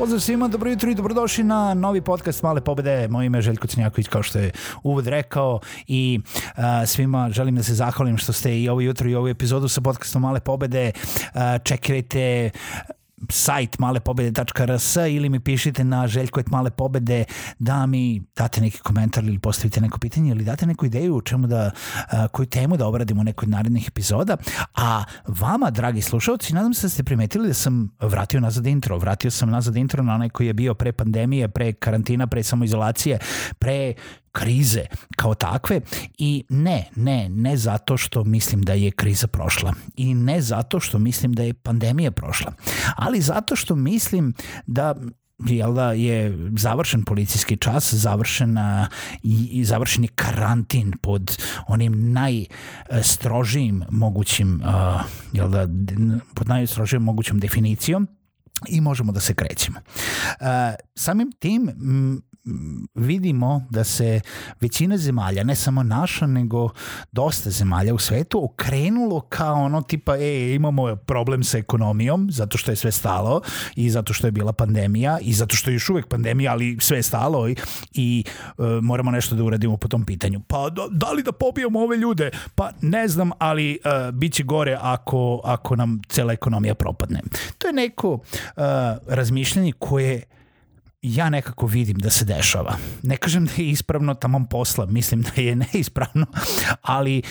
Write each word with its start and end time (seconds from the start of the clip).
Pozdrav 0.00 0.20
svima, 0.20 0.48
dobro 0.48 0.70
jutro 0.70 0.90
i 0.90 0.94
dobrodošli 0.94 1.44
na 1.44 1.74
novi 1.74 2.00
podcast 2.00 2.42
Male 2.42 2.60
pobede. 2.60 3.08
Moje 3.08 3.26
ime 3.26 3.38
je 3.38 3.42
Željko 3.42 3.66
Crnjaković, 3.66 4.08
kao 4.08 4.22
što 4.22 4.38
je 4.38 4.50
uvod 4.82 5.06
rekao 5.06 5.60
i 5.86 6.20
uh, 6.56 6.62
svima 6.86 7.30
želim 7.30 7.56
da 7.56 7.62
se 7.62 7.74
zahvalim 7.74 8.18
što 8.18 8.32
ste 8.32 8.60
i 8.60 8.68
ovo 8.68 8.80
jutro 8.80 9.08
i 9.08 9.14
ovu 9.14 9.28
epizodu 9.28 9.68
sa 9.68 9.80
podcastom 9.80 10.22
Male 10.22 10.40
pobede. 10.40 10.92
Uh, 10.94 11.40
čekirajte 11.64 12.50
sajt 13.28 13.78
malepobede.rs 13.78 14.96
ili 14.96 15.28
mi 15.28 15.40
pišite 15.40 15.84
na 15.84 16.06
željko 16.06 16.40
male 16.46 16.70
pobede 16.70 17.24
da 17.58 17.86
mi 17.86 18.22
date 18.36 18.60
neki 18.60 18.78
komentar 18.78 19.24
ili 19.24 19.38
postavite 19.38 19.80
neko 19.80 19.98
pitanje 19.98 20.30
ili 20.30 20.44
date 20.44 20.66
neku 20.66 20.86
ideju 20.86 21.16
u 21.16 21.20
čemu 21.20 21.46
da, 21.46 21.70
koju 22.32 22.46
temu 22.46 22.76
da 22.76 22.86
obradimo 22.86 23.22
nekoj 23.22 23.46
od 23.46 23.50
narednih 23.50 23.88
epizoda. 23.88 24.36
A 24.74 25.04
vama, 25.26 25.70
dragi 25.70 26.02
slušalci, 26.02 26.54
nadam 26.54 26.74
se 26.74 26.86
da 26.86 26.90
ste 26.90 27.02
primetili 27.04 27.48
da 27.48 27.54
sam 27.54 27.96
vratio 28.00 28.40
nazad 28.40 28.66
intro. 28.66 28.98
Vratio 28.98 29.30
sam 29.30 29.50
nazad 29.50 29.76
intro 29.76 30.02
na 30.02 30.14
onaj 30.14 30.28
koji 30.28 30.46
je 30.46 30.54
bio 30.54 30.74
pre 30.74 30.92
pandemije, 30.92 31.48
pre 31.48 31.72
karantina, 31.72 32.26
pre 32.26 32.42
samoizolacije, 32.42 33.18
pre 33.58 33.94
krize 34.32 34.84
kao 35.16 35.34
takve 35.34 35.80
i 36.18 36.44
ne, 36.48 36.90
ne, 36.96 37.28
ne 37.28 37.56
zato 37.56 37.96
što 37.96 38.24
mislim 38.24 38.62
da 38.62 38.72
je 38.72 38.90
kriza 38.90 39.26
prošla 39.26 39.72
i 39.96 40.14
ne 40.14 40.40
zato 40.40 40.80
što 40.80 40.98
mislim 40.98 41.32
da 41.32 41.42
je 41.42 41.54
pandemija 41.54 42.10
prošla, 42.10 42.52
ali 42.96 43.20
zato 43.20 43.56
što 43.56 43.76
mislim 43.76 44.34
da 44.66 44.94
jel 45.46 45.74
da 45.74 45.92
je 45.92 46.38
završen 46.56 47.04
policijski 47.04 47.56
čas, 47.56 47.94
završen 47.94 48.56
i, 49.22 49.48
i 49.52 49.64
završen 49.64 50.04
je 50.04 50.08
karantin 50.14 50.92
pod 51.02 51.42
onim 51.68 52.12
najstrožijim 52.12 53.84
mogućim 53.90 54.62
uh, 54.64 55.00
jel 55.32 55.48
da 55.48 55.68
pod 56.34 56.48
najstrožijim 56.48 57.02
mogućom 57.02 57.40
definicijom 57.40 58.08
i 58.68 58.80
možemo 58.80 59.12
da 59.12 59.20
se 59.20 59.34
krećemo. 59.34 59.78
Uh, 59.80 60.46
samim 60.94 61.32
tim 61.38 61.70
vidimo 62.94 63.66
da 63.70 63.84
se 63.84 64.20
većina 64.60 64.96
zemalja, 64.96 65.44
ne 65.44 65.54
samo 65.54 65.82
naša, 65.82 66.26
nego 66.26 66.68
dosta 67.12 67.50
zemalja 67.50 67.94
u 67.94 67.98
svetu 67.98 68.44
okrenulo 68.44 69.20
kao 69.20 69.54
ono 69.54 69.82
tipa, 69.82 70.16
e, 70.16 70.54
imamo 70.54 70.96
problem 70.96 71.44
sa 71.44 71.58
ekonomijom, 71.58 72.28
zato 72.30 72.58
što 72.58 72.72
je 72.72 72.76
sve 72.76 72.92
stalo 72.92 73.40
i 73.76 73.90
zato 73.90 74.12
što 74.12 74.26
je 74.26 74.30
bila 74.30 74.52
pandemija 74.52 75.18
i 75.22 75.32
zato 75.32 75.56
što 75.56 75.70
je 75.70 75.74
još 75.74 75.90
uvek 75.90 76.08
pandemija, 76.08 76.52
ali 76.52 76.76
sve 76.80 76.98
je 76.98 77.02
stalo 77.02 77.48
i, 77.48 77.56
i 77.92 78.24
e, 78.58 78.62
moramo 78.82 79.10
nešto 79.10 79.34
da 79.34 79.44
uradimo 79.44 79.76
po 79.76 79.88
tom 79.88 80.04
pitanju. 80.04 80.40
Pa 80.48 80.70
da, 80.70 80.86
da 80.90 81.12
li 81.12 81.22
da 81.22 81.32
pobijemo 81.32 81.80
ove 81.80 81.96
ljude? 81.96 82.30
Pa 82.54 82.70
ne 82.80 83.08
znam, 83.08 83.30
ali 83.38 83.72
e, 83.72 83.78
bit 84.12 84.32
će 84.32 84.42
gore 84.42 84.78
ako, 84.80 85.40
ako 85.44 85.76
nam 85.76 86.00
cela 86.08 86.32
ekonomija 86.32 86.74
propadne. 86.74 87.20
To 87.58 87.66
je 87.66 87.72
neko 87.72 88.18
e, 88.24 88.60
razmišljanje 89.06 89.72
koje 89.78 90.22
ja 91.02 91.30
nekako 91.30 91.66
vidim 91.66 91.98
da 91.98 92.10
se 92.10 92.24
dešava. 92.24 92.76
Ne 93.02 93.16
kažem 93.16 93.46
da 93.46 93.52
je 93.56 93.70
ispravno 93.70 94.14
tamom 94.14 94.46
posla, 94.46 94.86
mislim 94.86 95.22
da 95.22 95.42
je 95.42 95.56
neispravno, 95.72 96.26
ali 96.82 97.18
e, 97.18 97.22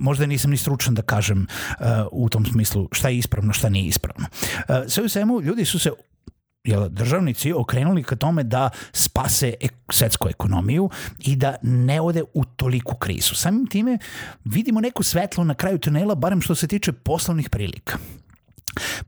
možda 0.00 0.26
nisam 0.26 0.50
ni 0.50 0.56
stručan 0.56 0.94
da 0.94 1.02
kažem 1.02 1.42
e, 1.42 1.84
u 2.12 2.28
tom 2.28 2.46
smislu 2.46 2.88
šta 2.92 3.08
je 3.08 3.18
ispravno, 3.18 3.52
šta 3.52 3.68
nije 3.68 3.86
ispravno. 3.86 4.26
E, 4.68 4.88
sve 4.88 5.04
u 5.04 5.08
svemu, 5.08 5.40
ljudi 5.40 5.64
su 5.64 5.78
se 5.78 5.90
jel, 6.64 6.88
državnici 6.88 7.52
okrenuli 7.52 8.02
ka 8.02 8.16
tome 8.16 8.42
da 8.42 8.70
spase 8.92 9.54
svetsku 9.90 10.28
ekonomiju 10.28 10.90
i 11.18 11.36
da 11.36 11.56
ne 11.62 12.00
ode 12.00 12.22
u 12.34 12.44
toliku 12.44 12.96
krizu. 12.96 13.34
Samim 13.34 13.66
time 13.66 13.98
vidimo 14.44 14.80
neko 14.80 15.02
svetlo 15.02 15.44
na 15.44 15.54
kraju 15.54 15.78
tunela, 15.78 16.14
barem 16.14 16.40
što 16.40 16.54
se 16.54 16.66
tiče 16.66 16.92
poslovnih 16.92 17.50
prilika 17.50 17.98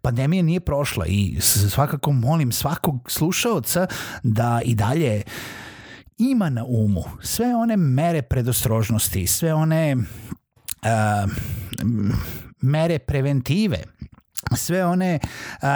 pandemija 0.02 0.42
nije 0.42 0.60
prošla 0.60 1.06
i 1.06 1.36
svakako 1.40 2.12
molim 2.12 2.52
svakog 2.52 3.10
slušaoca 3.10 3.86
da 4.22 4.60
i 4.64 4.74
dalje 4.74 5.22
ima 6.18 6.50
na 6.50 6.64
umu 6.64 7.04
sve 7.22 7.54
one 7.54 7.76
mere 7.76 8.22
predostrožnosti, 8.22 9.26
sve 9.26 9.54
one 9.54 9.96
uh, 9.96 11.30
mere 12.60 12.98
preventive, 12.98 13.82
sve 14.56 14.86
one 14.86 15.18
uh, 15.62 15.68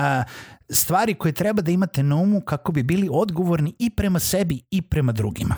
stvari 0.70 1.14
koje 1.14 1.32
treba 1.32 1.62
da 1.62 1.70
imate 1.70 2.02
na 2.02 2.16
umu 2.16 2.40
kako 2.40 2.72
bi 2.72 2.82
bili 2.82 3.08
odgovorni 3.12 3.74
i 3.78 3.90
prema 3.90 4.18
sebi 4.18 4.62
i 4.70 4.82
prema 4.82 5.12
drugima. 5.12 5.54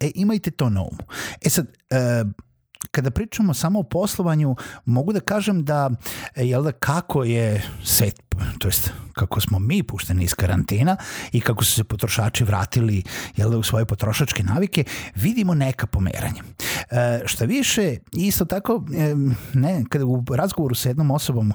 E, 0.00 0.10
imajte 0.14 0.50
to 0.50 0.70
na 0.70 0.80
umu. 0.80 1.02
E 1.44 1.50
sad, 1.50 1.66
uh, 1.66 2.30
kada 2.96 3.10
pričamo 3.10 3.54
samo 3.54 3.80
o 3.80 3.82
poslovanju, 3.82 4.56
mogu 4.84 5.12
da 5.12 5.20
kažem 5.20 5.64
da, 5.64 5.90
jel 6.36 6.62
da, 6.62 6.72
kako 6.72 7.24
je 7.24 7.62
svet, 7.84 8.25
to 8.58 8.68
jest 8.68 8.90
kako 9.12 9.40
smo 9.40 9.58
mi 9.58 9.82
pušteni 9.82 10.24
iz 10.24 10.34
karantina 10.34 10.96
i 11.32 11.40
kako 11.40 11.64
su 11.64 11.72
se 11.72 11.84
potrošači 11.84 12.44
vratili 12.44 13.02
jel 13.36 13.50
da, 13.50 13.58
u 13.58 13.62
svoje 13.62 13.84
potrošačke 13.84 14.42
navike, 14.42 14.84
vidimo 15.14 15.54
neka 15.54 15.86
pomeranja. 15.86 16.42
E, 16.90 17.22
šta 17.26 17.44
više, 17.44 17.96
isto 18.12 18.44
tako, 18.44 18.84
e, 18.96 19.14
ne, 19.54 19.84
kada 19.88 20.04
u 20.04 20.24
razgovoru 20.34 20.74
sa 20.74 20.88
jednom 20.88 21.10
osobom 21.10 21.50
e, 21.50 21.54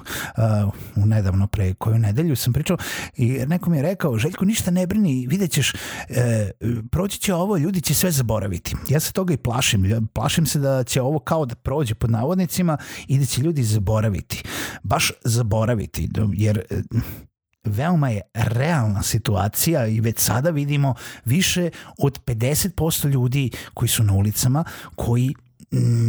u 0.96 1.06
nedavno 1.06 1.46
pre 1.46 1.74
koju 1.74 1.98
nedelju 1.98 2.36
sam 2.36 2.52
pričao 2.52 2.76
i 3.16 3.28
neko 3.30 3.70
mi 3.70 3.76
je 3.76 3.82
rekao, 3.82 4.18
Željko, 4.18 4.44
ništa 4.44 4.70
ne 4.70 4.86
brini, 4.86 5.26
vidjet 5.26 5.50
ćeš, 5.50 5.72
e, 6.08 6.50
proći 6.90 7.20
će 7.20 7.34
ovo, 7.34 7.56
ljudi 7.56 7.80
će 7.80 7.94
sve 7.94 8.10
zaboraviti. 8.10 8.76
Ja 8.88 9.00
se 9.00 9.12
toga 9.12 9.34
i 9.34 9.36
plašim. 9.36 10.08
Plašim 10.12 10.46
se 10.46 10.58
da 10.58 10.84
će 10.84 11.02
ovo 11.02 11.18
kao 11.18 11.46
da 11.46 11.54
prođe 11.54 11.94
pod 11.94 12.10
navodnicima 12.10 12.76
i 13.08 13.18
da 13.18 13.26
će 13.26 13.40
ljudi 13.40 13.62
zaboraviti. 13.62 14.42
Baš 14.82 15.12
zaboraviti, 15.24 16.08
jer 16.32 16.62
veoma 17.76 18.08
je 18.10 18.20
realna 18.34 19.02
situacija 19.02 19.86
i 19.86 20.00
već 20.00 20.18
sada 20.18 20.50
vidimo 20.50 20.94
više 21.24 21.70
od 21.98 22.24
50% 22.24 23.08
ljudi 23.08 23.50
koji 23.74 23.88
su 23.88 24.02
na 24.02 24.12
ulicama 24.12 24.64
koji 24.94 25.34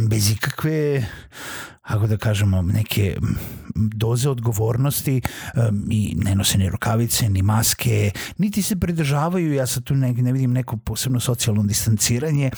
bez 0.08 0.30
ikakve 0.30 1.06
ako 1.84 2.06
da 2.06 2.16
kažemo, 2.16 2.62
neke 2.62 3.16
doze 3.74 4.30
odgovornosti 4.30 5.20
um, 5.54 5.86
i 5.90 6.14
ne 6.16 6.34
nose 6.34 6.58
ni 6.58 6.68
rukavice, 6.68 7.28
ni 7.28 7.42
maske, 7.42 8.10
niti 8.38 8.62
se 8.62 8.76
pridržavaju, 8.76 9.54
ja 9.54 9.66
sad 9.66 9.84
tu 9.84 9.94
ne, 9.94 10.12
ne 10.12 10.32
vidim 10.32 10.52
neko 10.52 10.76
posebno 10.76 11.20
socijalno 11.20 11.62
distanciranje. 11.62 12.50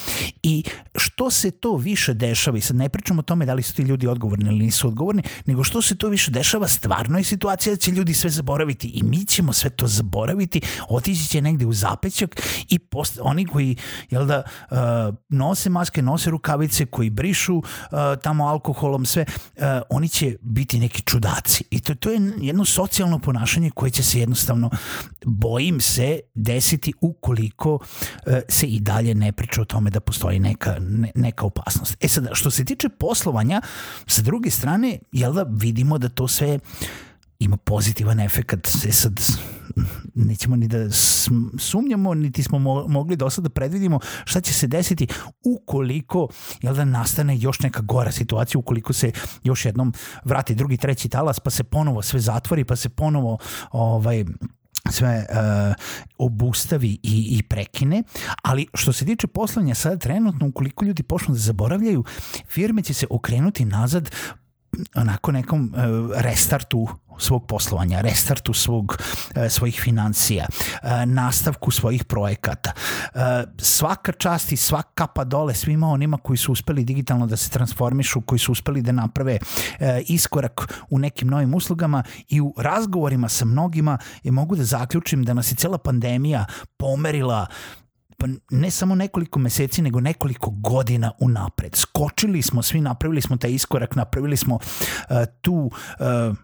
I 0.42 0.64
što 0.96 1.30
se 1.30 1.50
to 1.50 1.76
više 1.76 2.14
dešava 2.14 2.58
i 2.58 2.60
sad 2.60 2.76
ne 2.76 2.88
pričamo 2.88 3.20
o 3.20 3.22
tome 3.22 3.46
da 3.46 3.54
li 3.54 3.62
su 3.62 3.74
ti 3.74 3.82
ljudi 3.82 4.06
odgovorni 4.06 4.48
ili 4.48 4.64
nisu 4.64 4.88
odgovorni, 4.88 5.22
nego 5.46 5.64
što 5.64 5.82
se 5.82 5.94
to 5.94 6.08
više 6.08 6.30
dešava, 6.30 6.68
stvarno 6.68 7.18
je 7.18 7.24
situacija 7.24 7.74
da 7.74 7.80
će 7.80 7.90
ljudi 7.90 8.14
sve 8.14 8.30
zaboraviti 8.30 8.88
i 8.88 9.02
mi 9.02 9.24
ćemo 9.24 9.52
sve 9.52 9.70
to 9.70 9.86
zaboraviti, 9.86 10.60
otići 10.88 11.28
će 11.28 11.40
negde 11.40 11.66
u 11.66 11.72
zapećak 11.72 12.42
i 12.68 12.78
post, 12.78 13.18
oni 13.22 13.46
koji 13.46 13.76
jel 14.10 14.26
da, 14.26 14.42
uh, 14.70 14.76
nose 15.28 15.70
maske, 15.70 16.02
nose 16.02 16.30
rukavice, 16.30 16.86
koji 16.86 17.10
brišu 17.10 17.56
uh, 17.56 17.64
tamo 18.22 18.46
alkoholom, 18.46 19.06
sve, 19.16 19.24
uh, 19.56 19.62
oni 19.90 20.08
će 20.08 20.36
biti 20.40 20.78
neki 20.78 21.02
čudaci. 21.02 21.64
I 21.70 21.80
to, 21.80 21.94
to 21.94 22.10
je 22.10 22.20
jedno 22.40 22.64
socijalno 22.64 23.18
ponašanje 23.18 23.70
koje 23.70 23.90
će 23.90 24.02
se 24.02 24.20
jednostavno, 24.20 24.70
bojim 25.24 25.80
se, 25.80 26.20
desiti 26.34 26.92
ukoliko 27.00 27.74
uh, 27.74 27.80
se 28.48 28.66
i 28.66 28.80
dalje 28.80 29.14
ne 29.14 29.32
priča 29.32 29.62
o 29.62 29.64
tome 29.64 29.90
da 29.90 30.00
postoji 30.00 30.38
neka, 30.38 30.76
ne, 30.80 31.12
neka 31.14 31.46
opasnost. 31.46 31.96
E 32.00 32.08
sad, 32.08 32.28
što 32.32 32.50
se 32.50 32.64
tiče 32.64 32.88
poslovanja, 32.88 33.60
sa 34.06 34.22
druge 34.22 34.50
strane, 34.50 34.98
jel 35.12 35.32
da 35.32 35.46
vidimo 35.48 35.98
da 35.98 36.08
to 36.08 36.28
sve 36.28 36.58
ima 37.38 37.56
pozitivan 37.56 38.20
efekt. 38.20 38.68
E 38.86 38.92
sad, 38.92 39.20
nećemo 40.14 40.56
ni 40.56 40.68
da 40.68 40.90
sumnjamo, 41.58 42.14
niti 42.14 42.42
smo 42.42 42.58
mogli 42.88 43.16
do 43.16 43.30
sada 43.30 43.48
da 43.48 43.54
predvidimo 43.54 44.00
šta 44.24 44.40
će 44.40 44.52
se 44.52 44.66
desiti 44.66 45.06
ukoliko 45.44 46.28
jel 46.62 46.74
da 46.74 46.84
nastane 46.84 47.38
još 47.38 47.60
neka 47.60 47.80
gora 47.80 48.12
situacija, 48.12 48.58
ukoliko 48.58 48.92
se 48.92 49.12
još 49.44 49.64
jednom 49.64 49.92
vrati 50.24 50.54
drugi, 50.54 50.76
treći 50.76 51.08
talas, 51.08 51.40
pa 51.40 51.50
se 51.50 51.64
ponovo 51.64 52.02
sve 52.02 52.20
zatvori, 52.20 52.64
pa 52.64 52.76
se 52.76 52.88
ponovo 52.88 53.38
ovaj, 53.70 54.24
sve 54.90 55.26
uh, 55.30 55.74
obustavi 56.18 56.98
i, 57.02 57.38
i 57.38 57.42
prekine, 57.42 58.02
ali 58.42 58.66
što 58.74 58.92
se 58.92 59.06
tiče 59.06 59.26
poslanja 59.26 59.74
sada 59.74 59.96
trenutno, 59.96 60.48
ukoliko 60.48 60.84
ljudi 60.84 61.02
počnu 61.02 61.34
da 61.34 61.40
zaboravljaju, 61.40 62.04
firme 62.48 62.82
će 62.82 62.94
se 62.94 63.06
okrenuti 63.10 63.64
nazad 63.64 64.10
onako 64.94 65.32
nekom 65.32 65.74
uh, 65.74 66.10
restartu 66.20 66.88
svog 67.18 67.46
poslovanja, 67.46 68.00
restartu 68.00 68.52
svog, 68.52 68.96
uh, 68.96 69.42
svojih 69.48 69.80
financija, 69.80 70.46
uh, 70.50 70.88
nastavku 71.06 71.70
svojih 71.70 72.04
projekata. 72.04 72.72
Svaka 73.58 74.12
čast 74.12 74.52
i 74.52 74.56
svaka 74.56 74.90
kapa 74.94 75.24
dole 75.24 75.54
svima 75.54 75.88
onima 75.88 76.16
koji 76.16 76.36
su 76.36 76.52
uspeli 76.52 76.84
digitalno 76.84 77.26
da 77.26 77.36
se 77.36 77.50
transformišu, 77.50 78.20
koji 78.20 78.38
su 78.38 78.52
uspeli 78.52 78.82
da 78.82 78.92
naprave 78.92 79.38
iskorak 80.06 80.84
u 80.90 80.98
nekim 80.98 81.28
novim 81.28 81.54
uslugama 81.54 82.02
i 82.28 82.40
u 82.40 82.54
razgovorima 82.58 83.28
sa 83.28 83.44
mnogima 83.44 83.98
je 84.22 84.32
mogu 84.32 84.56
da 84.56 84.64
zaključim 84.64 85.24
da 85.24 85.34
nas 85.34 85.52
je 85.52 85.56
cela 85.56 85.78
pandemija 85.78 86.46
pomerila 86.76 87.46
pa 88.16 88.26
ne 88.50 88.70
samo 88.70 88.94
nekoliko 88.94 89.38
meseci, 89.38 89.82
nego 89.82 90.00
nekoliko 90.00 90.50
godina 90.50 91.12
unapred. 91.20 91.76
Skočili 91.76 92.42
smo, 92.42 92.62
svi 92.62 92.80
napravili 92.80 93.20
smo 93.20 93.36
taj 93.36 93.50
iskorak, 93.50 93.96
napravili 93.96 94.36
smo 94.36 94.54
uh, 94.54 95.16
tu 95.40 95.70
uh, 96.00 96.36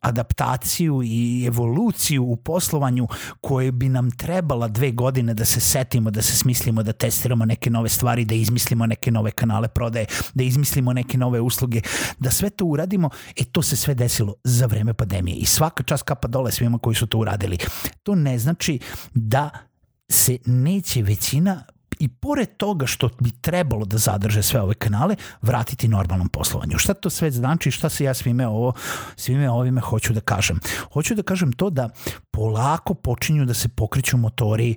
adaptaciju 0.00 1.02
i 1.04 1.44
evoluciju 1.46 2.24
u 2.24 2.36
poslovanju 2.36 3.08
koje 3.40 3.72
bi 3.72 3.88
nam 3.88 4.10
trebala 4.10 4.68
dve 4.68 4.90
godine 4.90 5.34
da 5.34 5.44
se 5.44 5.60
setimo, 5.60 6.10
da 6.10 6.22
se 6.22 6.36
smislimo, 6.36 6.82
da 6.82 6.92
testiramo 6.92 7.44
neke 7.44 7.70
nove 7.70 7.88
stvari, 7.88 8.24
da 8.24 8.34
izmislimo 8.34 8.86
neke 8.86 9.10
nove 9.10 9.30
kanale 9.30 9.68
prodaje, 9.68 10.06
da 10.34 10.44
izmislimo 10.44 10.92
neke 10.92 11.18
nove 11.18 11.40
usluge, 11.40 11.80
da 12.18 12.30
sve 12.30 12.50
to 12.50 12.64
uradimo, 12.64 13.10
e 13.36 13.44
to 13.44 13.62
se 13.62 13.76
sve 13.76 13.94
desilo 13.94 14.34
za 14.44 14.66
vreme 14.66 14.94
pandemije 14.94 15.36
i 15.36 15.46
svaka 15.46 15.82
čast 15.82 16.02
kapa 16.02 16.28
dole 16.28 16.52
svima 16.52 16.78
koji 16.78 16.94
su 16.94 17.06
to 17.06 17.18
uradili. 17.18 17.58
To 18.02 18.14
ne 18.14 18.38
znači 18.38 18.78
da 19.14 19.67
se 20.08 20.38
neće 20.46 21.02
većina 21.02 21.64
i 21.98 22.08
pored 22.08 22.56
toga 22.56 22.86
što 22.86 23.10
bi 23.20 23.30
trebalo 23.40 23.84
da 23.84 23.98
zadrže 23.98 24.42
sve 24.42 24.60
ove 24.60 24.74
kanale, 24.74 25.16
vratiti 25.42 25.88
normalnom 25.88 26.28
poslovanju. 26.28 26.78
Šta 26.78 26.94
to 26.94 27.10
sve 27.10 27.30
znači, 27.30 27.70
šta 27.70 27.88
se 27.88 28.04
ja 28.04 28.14
svime, 28.14 28.46
ovo, 28.46 28.72
svime 29.16 29.50
ovime 29.50 29.80
hoću 29.80 30.12
da 30.12 30.20
kažem? 30.20 30.60
Hoću 30.92 31.14
da 31.14 31.22
kažem 31.22 31.52
to 31.52 31.70
da 31.70 31.88
polako 32.30 32.94
počinju 32.94 33.44
da 33.44 33.54
se 33.54 33.68
pokreću 33.68 34.16
motori 34.16 34.76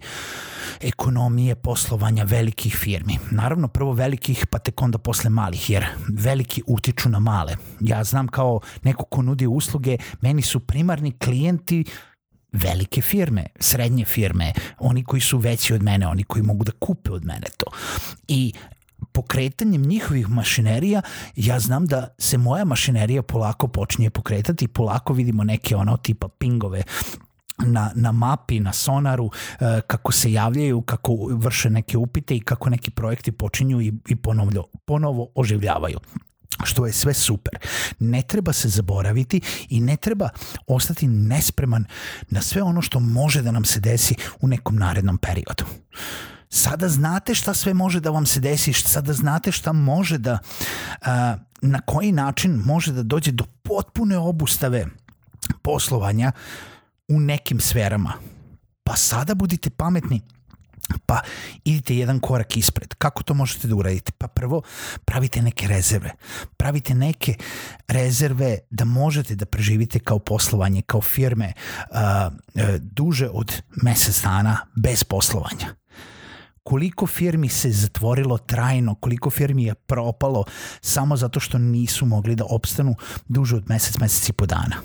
ekonomije 0.81 1.56
poslovanja 1.56 2.24
velikih 2.24 2.75
firmi. 2.75 3.19
Naravno, 3.31 3.68
prvo 3.68 3.94
velikih, 3.94 4.48
pa 4.48 4.60
tek 4.60 4.81
onda 4.81 4.98
posle 4.98 5.30
malih, 5.30 5.69
jer 5.69 5.86
veliki 6.10 6.63
utiču 6.68 7.10
na 7.10 7.19
male. 7.19 7.56
Ja 7.80 8.04
znam 8.04 8.27
kao 8.27 8.60
neko 8.84 9.04
ko 9.04 9.22
nudi 9.22 9.48
usluge, 9.48 9.98
meni 10.22 10.42
su 10.42 10.60
primarni 10.60 11.12
klijenti 11.12 11.86
velike 12.51 13.01
firme, 13.01 13.45
srednje 13.59 14.06
firme, 14.06 14.53
oni 14.80 15.03
koji 15.03 15.21
su 15.21 15.38
veći 15.38 15.74
od 15.74 15.83
mene, 15.83 16.07
oni 16.07 16.24
koji 16.24 16.44
mogu 16.44 16.63
da 16.63 16.71
kupe 16.71 17.12
od 17.12 17.25
mene 17.25 17.48
to. 17.57 17.65
I 18.27 18.53
pokretanjem 19.12 19.81
njihovih 19.81 20.30
mašinerija 20.30 21.01
ja 21.36 21.59
znam 21.59 21.88
da 21.88 22.07
se 22.18 22.38
moja 22.38 22.65
mašinerija 22.65 23.21
polako 23.21 23.68
počinje 23.68 24.09
pokretati 24.09 24.68
polako 24.68 25.13
vidimo 25.13 25.44
neke 25.44 25.75
ono 25.75 25.98
tipa 25.98 26.27
pingove 26.27 26.83
na, 27.65 27.92
na 27.95 28.12
mapi, 28.12 28.59
na 28.59 28.74
sonaru, 28.74 29.31
e, 29.59 29.81
kako 29.88 30.12
se 30.12 30.31
javljaju, 30.31 30.81
kako 30.81 31.13
vrše 31.31 31.69
neke 31.69 31.98
upite 31.98 32.36
i 32.36 32.39
kako 32.39 32.69
neki 32.69 32.92
projekti 32.92 33.31
počinju 33.31 33.81
i, 33.81 33.94
i 34.07 34.15
ponovljo, 34.15 34.63
ponovo 34.86 35.27
oživljavaju 35.36 36.00
što 36.66 36.86
je 36.86 36.94
sve 36.94 37.13
super. 37.13 37.60
Ne 38.00 38.22
treba 38.22 38.54
se 38.54 38.69
zaboraviti 38.69 39.42
i 39.69 39.80
ne 39.80 39.98
treba 39.98 40.30
ostati 40.68 41.08
nespreman 41.08 41.86
na 42.30 42.42
sve 42.42 42.63
ono 42.63 42.81
što 42.81 43.00
može 43.00 43.42
da 43.42 43.52
nam 43.52 43.66
se 43.66 43.80
desi 43.80 44.16
u 44.42 44.48
nekom 44.48 44.75
narednom 44.75 45.18
periodu. 45.18 45.66
Sada 46.50 46.90
znate 46.90 47.36
šta 47.36 47.54
sve 47.54 47.74
može 47.74 48.00
da 48.00 48.10
vam 48.10 48.25
se 48.25 48.40
desi, 48.40 48.74
sada 48.74 49.13
znate 49.13 49.52
šta 49.52 49.74
može 49.74 50.18
da, 50.18 50.40
na 51.62 51.81
koji 51.86 52.12
način 52.12 52.52
može 52.52 52.92
da 52.92 53.04
dođe 53.04 53.31
do 53.31 53.44
potpune 53.44 54.18
obustave 54.18 54.86
poslovanja 55.62 56.31
u 57.08 57.19
nekim 57.19 57.60
sferama. 57.60 58.13
Pa 58.84 58.96
sada 58.96 59.36
budite 59.36 59.69
pametni 59.69 60.22
Pa 61.05 61.19
idite 61.63 61.95
jedan 61.97 62.19
korak 62.19 62.57
ispred. 62.57 62.93
Kako 62.97 63.23
to 63.23 63.33
možete 63.33 63.67
da 63.67 63.75
uradite? 63.75 64.11
Pa 64.17 64.27
prvo 64.27 64.61
pravite 65.05 65.41
neke 65.41 65.67
rezerve. 65.67 66.11
Pravite 66.57 66.93
neke 66.93 67.35
rezerve 67.88 68.57
da 68.69 68.85
možete 68.85 69.35
da 69.35 69.45
preživite 69.45 69.99
kao 69.99 70.19
poslovanje, 70.19 70.81
kao 70.81 71.01
firme 71.01 71.53
uh, 71.77 71.97
duže 72.79 73.29
od 73.29 73.61
mesec 73.83 74.21
dana 74.21 74.57
bez 74.75 75.03
poslovanja 75.03 75.81
koliko 76.63 77.07
firmi 77.07 77.49
se 77.49 77.71
zatvorilo 77.71 78.38
trajno, 78.38 78.95
koliko 78.95 79.29
firmi 79.29 79.63
je 79.63 79.75
propalo 79.75 80.43
samo 80.81 81.17
zato 81.17 81.39
što 81.39 81.57
nisu 81.57 82.05
mogli 82.05 82.35
da 82.35 82.45
opstanu 82.49 82.95
duže 83.27 83.55
od 83.55 83.69
mesec, 83.69 83.97
mesec 83.99 84.29
i 84.29 84.33
po 84.33 84.45
dana. 84.45 84.75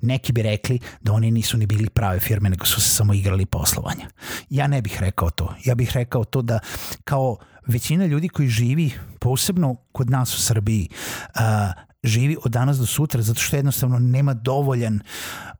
Neki 0.00 0.32
bi 0.32 0.42
rekli 0.42 0.78
da 1.00 1.12
oni 1.12 1.30
nisu 1.30 1.56
ni 1.56 1.66
bili 1.66 1.90
prave 1.90 2.20
firme, 2.20 2.50
nego 2.50 2.64
su 2.64 2.80
se 2.80 2.88
samo 2.88 3.14
igrali 3.14 3.46
poslovanja. 3.46 4.08
Ja 4.50 4.66
ne 4.66 4.82
bih 4.82 4.98
rekao 5.00 5.30
to. 5.30 5.54
Ja 5.64 5.74
bih 5.74 5.90
rekao 5.94 6.24
to 6.24 6.42
da 6.42 6.58
kao 7.04 7.36
većina 7.66 8.06
ljudi 8.06 8.28
koji 8.28 8.48
živi, 8.48 8.90
posebno 9.20 9.76
kod 9.92 10.10
nas 10.10 10.34
u 10.34 10.42
Srbiji, 10.42 10.88
uh, 11.34 11.40
živi 12.04 12.36
od 12.44 12.52
danas 12.52 12.78
do 12.78 12.86
sutra 12.86 13.22
zato 13.22 13.40
što 13.40 13.56
jednostavno 13.56 13.98
nema 13.98 14.34
dovoljan 14.34 15.00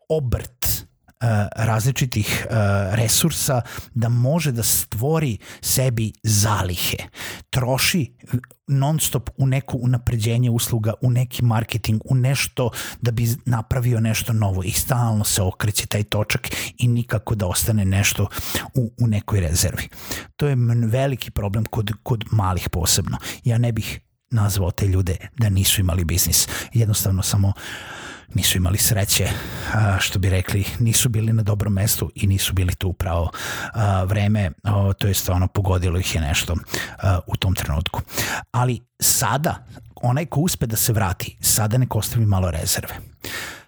obrt 0.09 0.82
različitih 1.57 2.47
uh, 2.47 2.57
resursa 2.95 3.61
da 3.95 4.09
može 4.09 4.53
da 4.53 4.63
stvori 4.63 5.39
sebi 5.61 6.13
zalihe. 6.23 6.97
Troši 7.51 8.15
non 8.67 9.01
stop 9.01 9.31
u 9.37 9.47
neko 9.47 9.77
unapređenje 9.77 10.51
usluga, 10.51 10.93
u 11.01 11.11
neki 11.11 11.45
marketing, 11.45 12.03
u 12.05 12.15
nešto 12.15 12.71
da 13.01 13.11
bi 13.11 13.29
napravio 13.45 14.01
nešto 14.01 14.33
novo 14.33 14.63
i 14.63 14.71
stalno 14.71 15.25
se 15.25 15.43
okreće 15.43 15.87
taj 15.87 16.03
točak 16.03 16.49
i 16.79 16.89
nikako 16.89 17.35
da 17.35 17.47
ostane 17.47 17.85
nešto 17.85 18.27
u, 18.75 18.93
u 19.01 19.07
nekoj 19.07 19.41
rezervi. 19.41 19.89
To 20.37 20.47
je 20.47 20.57
veliki 20.87 21.31
problem 21.31 21.65
kod, 21.65 21.91
kod 22.03 22.25
malih 22.31 22.69
posebno. 22.71 23.19
Ja 23.45 23.59
ne 23.59 23.73
bih 23.73 24.01
nazvao 24.31 24.71
te 24.71 24.87
ljude 24.87 25.17
da 25.39 25.49
nisu 25.49 25.81
imali 25.81 26.05
biznis. 26.05 26.49
Jednostavno 26.73 27.23
samo 27.23 27.49
uh, 27.49 28.02
nisu 28.35 28.59
imali 28.59 28.79
sreće, 28.79 29.29
što 29.99 30.19
bi 30.19 30.31
rekli, 30.31 30.65
nisu 30.79 31.09
bili 31.09 31.33
na 31.33 31.43
dobrom 31.43 31.73
mestu 31.73 32.11
i 32.15 32.27
nisu 32.27 32.53
bili 32.53 32.75
tu 32.75 32.93
pravo 32.93 33.31
vreme, 34.07 34.51
to 34.99 35.07
jest 35.07 35.29
ono 35.29 35.49
pogodilo 35.49 35.99
ih 35.99 36.15
je 36.15 36.21
nešto 36.21 36.57
u 37.27 37.37
tom 37.37 37.55
trenutku. 37.55 38.01
Ali 38.51 38.81
sada, 39.03 39.67
onaj 40.03 40.27
ko 40.27 40.41
uspe 40.41 40.67
da 40.67 40.77
se 40.77 40.93
vrati, 40.93 41.37
sada 41.41 41.79
neko 41.79 41.99
ostavi 41.99 42.27
malo 42.27 42.51
rezerve. 42.51 42.95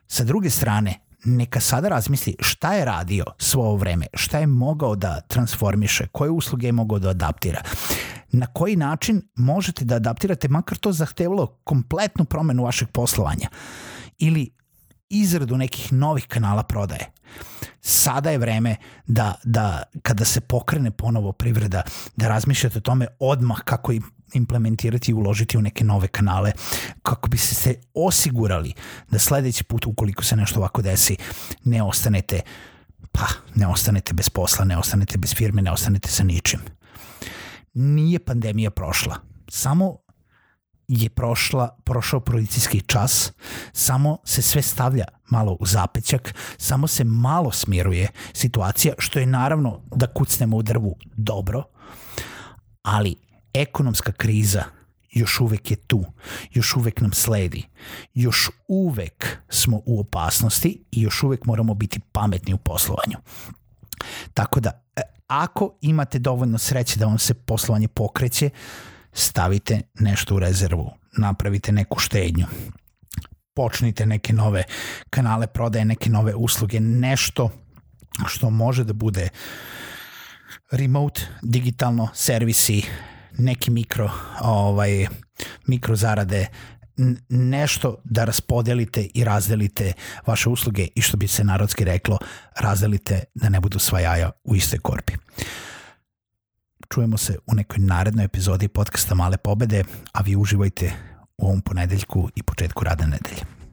Sa 0.07 0.25
druge 0.25 0.51
strane, 0.51 1.01
neka 1.25 1.61
sada 1.61 1.89
razmisli 1.89 2.37
šta 2.41 2.75
je 2.75 2.85
radio 2.85 3.25
svo 3.39 3.63
ovo 3.65 3.77
vreme, 3.77 4.07
šta 4.15 4.39
je 4.39 4.47
mogao 4.47 4.97
da 4.97 5.21
transformiše, 5.21 6.07
koje 6.13 6.31
usluge 6.31 6.67
je 6.67 6.73
mogao 6.73 6.99
da 6.99 7.09
adaptira 7.09 7.63
na 8.33 8.47
koji 8.47 8.77
način 8.77 9.23
možete 9.37 9.85
da 9.85 9.95
adaptirate, 9.95 10.49
makar 10.49 10.79
to 10.79 10.93
zahtevalo 10.93 11.47
kompletnu 11.65 12.25
promenu 12.25 12.65
vašeg 12.65 12.89
poslovanja 12.89 13.49
ili 14.19 14.51
izradu 15.09 15.57
nekih 15.57 15.93
novih 15.93 16.27
kanala 16.27 16.63
prodaje. 16.63 17.11
Sada 17.81 18.31
je 18.31 18.39
vreme 18.39 18.77
da, 19.07 19.35
da 19.45 19.83
kada 20.03 20.25
se 20.25 20.41
pokrene 20.41 20.91
ponovo 20.91 21.33
privreda, 21.33 21.83
da 22.17 22.29
razmišljate 22.29 22.79
o 22.79 22.81
tome 22.81 23.07
odmah 23.19 23.61
kako 23.65 23.93
implementirati 24.35 25.11
i 25.11 25.15
uložiti 25.15 25.59
u 25.59 25.63
neke 25.63 25.85
nove 25.85 26.09
kanale 26.09 26.53
kako 27.03 27.29
bi 27.29 27.39
se, 27.39 27.55
se 27.55 27.75
osigurali 27.95 28.73
da 29.11 29.19
sledeći 29.19 29.65
put 29.65 29.87
ukoliko 29.87 30.25
se 30.25 30.37
nešto 30.37 30.59
ovako 30.59 30.83
desi 30.83 31.17
ne 31.65 31.83
ostanete 31.83 32.41
pa 33.13 33.27
ne 33.55 33.67
ostanete 33.67 34.15
bez 34.15 34.29
posla, 34.29 34.65
ne 34.65 34.79
ostanete 34.79 35.19
bez 35.19 35.35
firme, 35.35 35.63
ne 35.63 35.71
ostanete 35.71 36.09
sa 36.09 36.25
ničim. 36.25 36.61
Nije 37.75 38.19
pandemija 38.19 38.71
prošla. 38.71 39.17
Samo 39.49 39.97
je 40.89 41.11
prošla, 41.11 41.77
prošao 41.85 42.21
policijski 42.21 42.81
čas, 42.81 43.33
samo 43.73 44.19
se 44.25 44.43
sve 44.43 44.63
stavlja 44.63 45.05
malo 45.31 45.57
u 45.61 45.67
zapećak, 45.67 46.35
samo 46.57 46.87
se 46.87 47.05
malo 47.05 47.51
smiruje 47.53 48.09
situacija, 48.33 48.95
što 48.99 49.19
je 49.19 49.27
naravno 49.27 49.81
da 49.97 50.07
kucnemo 50.07 50.57
u 50.57 50.63
drvu 50.63 50.97
dobro, 51.17 51.63
ali 52.83 53.17
ekonomska 53.55 54.13
kriza 54.13 54.65
još 55.11 55.41
uvek 55.41 55.71
je 55.71 55.77
tu, 55.77 56.05
još 56.53 56.77
uvek 56.77 57.01
nam 57.01 57.13
sledi, 57.13 57.63
još 58.15 58.51
uvek 58.69 59.39
smo 59.49 59.81
u 59.87 60.01
opasnosti 60.01 60.85
i 60.91 61.03
još 61.03 61.23
uvek 61.23 61.45
moramo 61.45 61.75
biti 61.75 62.01
pametni 62.13 62.55
u 62.55 62.59
poslovanju. 62.59 63.17
Tako 64.35 64.61
da, 64.61 64.85
e, 64.97 65.01
ako 65.27 65.79
imate 65.81 66.19
dovoljno 66.19 66.59
sreće 66.59 66.99
da 66.99 67.07
vam 67.07 67.19
se 67.19 67.35
poslovanje 67.35 67.89
pokreće, 67.89 68.51
stavite 69.15 69.81
nešto 69.95 70.35
u 70.35 70.39
rezervu, 70.39 70.91
napravite 71.19 71.73
neku 71.73 71.99
štednju, 71.99 72.47
počnite 73.55 74.07
neke 74.07 74.33
nove 74.33 74.65
kanale 75.11 75.47
prodaje, 75.47 75.85
neke 75.85 76.11
nove 76.11 76.35
usluge, 76.35 76.81
nešto 76.81 77.51
što 78.27 78.51
može 78.51 78.85
da 78.85 78.93
bude 78.93 79.29
remote, 80.71 81.21
digitalno, 81.43 82.09
servisi, 82.15 82.83
neki 83.39 83.71
mikro, 83.71 84.11
ovaj, 84.41 85.07
mikro 85.67 85.97
zarade, 85.97 86.47
nešto 87.29 87.97
da 88.05 88.25
raspodelite 88.25 89.09
i 89.15 89.25
razdelite 89.25 89.93
vaše 90.27 90.49
usluge 90.49 90.89
i 90.95 91.03
što 91.03 91.17
bi 91.17 91.29
se 91.29 91.45
narodski 91.45 91.85
reklo, 91.85 92.19
razdelite 92.61 93.25
da 93.35 93.49
ne 93.49 93.61
budu 93.61 93.79
sva 93.79 94.01
jaja 94.01 94.31
u 94.45 94.57
istoj 94.57 94.79
korpi. 94.79 95.13
Čujemo 96.91 97.19
se 97.19 97.39
u 97.47 97.55
nekoj 97.55 97.79
narednoj 97.79 98.25
epizodi 98.25 98.69
podcasta 98.69 99.15
Male 99.15 99.37
pobede, 99.37 99.85
a 100.13 100.23
vi 100.23 100.37
uživajte 100.37 100.93
u 101.39 101.47
ovom 101.47 101.61
ponedeljku 101.61 102.29
i 102.35 102.43
početku 102.43 102.85
rada 102.85 103.07
nedelje. 103.07 103.64